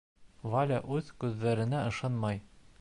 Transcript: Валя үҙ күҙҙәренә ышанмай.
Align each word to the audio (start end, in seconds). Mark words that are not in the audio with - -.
Валя 0.53 0.79
үҙ 0.95 1.13
күҙҙәренә 1.25 1.85
ышанмай. 1.93 2.45